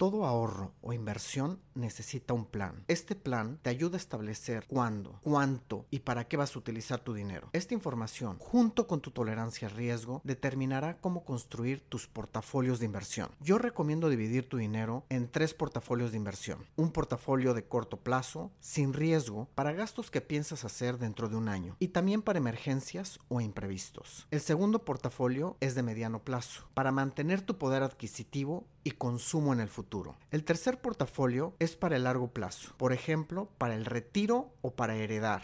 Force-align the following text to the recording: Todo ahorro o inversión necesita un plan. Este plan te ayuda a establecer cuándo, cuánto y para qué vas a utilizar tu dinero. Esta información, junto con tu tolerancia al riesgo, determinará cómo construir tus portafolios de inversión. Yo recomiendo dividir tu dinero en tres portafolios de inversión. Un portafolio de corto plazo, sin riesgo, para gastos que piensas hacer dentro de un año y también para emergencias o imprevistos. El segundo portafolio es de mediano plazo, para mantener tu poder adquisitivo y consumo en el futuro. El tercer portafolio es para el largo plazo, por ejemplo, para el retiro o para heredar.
Todo 0.00 0.24
ahorro 0.24 0.72
o 0.80 0.94
inversión 0.94 1.60
necesita 1.74 2.32
un 2.32 2.46
plan. 2.46 2.84
Este 2.88 3.14
plan 3.14 3.58
te 3.60 3.68
ayuda 3.68 3.96
a 3.96 4.00
establecer 4.00 4.64
cuándo, 4.66 5.20
cuánto 5.20 5.84
y 5.90 5.98
para 5.98 6.26
qué 6.26 6.38
vas 6.38 6.56
a 6.56 6.58
utilizar 6.58 7.00
tu 7.00 7.12
dinero. 7.12 7.50
Esta 7.52 7.74
información, 7.74 8.38
junto 8.38 8.86
con 8.86 9.02
tu 9.02 9.10
tolerancia 9.10 9.68
al 9.68 9.74
riesgo, 9.74 10.22
determinará 10.24 10.96
cómo 11.02 11.22
construir 11.26 11.82
tus 11.82 12.06
portafolios 12.06 12.78
de 12.78 12.86
inversión. 12.86 13.28
Yo 13.40 13.58
recomiendo 13.58 14.08
dividir 14.08 14.48
tu 14.48 14.56
dinero 14.56 15.04
en 15.10 15.30
tres 15.30 15.52
portafolios 15.52 16.12
de 16.12 16.16
inversión. 16.16 16.64
Un 16.76 16.92
portafolio 16.92 17.52
de 17.52 17.64
corto 17.64 17.98
plazo, 17.98 18.50
sin 18.58 18.94
riesgo, 18.94 19.50
para 19.54 19.72
gastos 19.72 20.10
que 20.10 20.22
piensas 20.22 20.64
hacer 20.64 20.96
dentro 20.96 21.28
de 21.28 21.36
un 21.36 21.50
año 21.50 21.76
y 21.78 21.88
también 21.88 22.22
para 22.22 22.38
emergencias 22.38 23.18
o 23.28 23.42
imprevistos. 23.42 24.26
El 24.30 24.40
segundo 24.40 24.86
portafolio 24.86 25.58
es 25.60 25.74
de 25.74 25.82
mediano 25.82 26.24
plazo, 26.24 26.70
para 26.72 26.90
mantener 26.90 27.42
tu 27.42 27.58
poder 27.58 27.82
adquisitivo 27.82 28.64
y 28.82 28.92
consumo 28.92 29.52
en 29.52 29.60
el 29.60 29.68
futuro. 29.68 29.89
El 30.30 30.44
tercer 30.44 30.80
portafolio 30.80 31.54
es 31.58 31.74
para 31.74 31.96
el 31.96 32.04
largo 32.04 32.28
plazo, 32.28 32.72
por 32.76 32.92
ejemplo, 32.92 33.48
para 33.58 33.74
el 33.74 33.84
retiro 33.84 34.52
o 34.62 34.70
para 34.74 34.94
heredar. 34.94 35.42